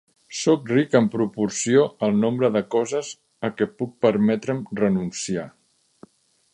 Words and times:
Soc 0.35 0.63
ric 0.69 0.95
en 0.99 1.09
proporció 1.15 1.83
al 2.07 2.17
nombre 2.23 2.51
de 2.57 2.63
coses 2.77 3.13
a 3.51 3.55
què 3.61 3.71
puc 3.83 3.95
permetre'm 4.07 4.65
renunciar. 4.85 5.49